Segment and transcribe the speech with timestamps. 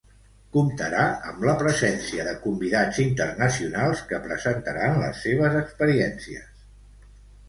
[0.55, 1.01] Comptarà
[1.31, 6.65] amb la presència de convidats internacionals que presentaran les seves experiències.